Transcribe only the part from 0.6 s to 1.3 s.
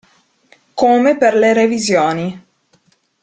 Come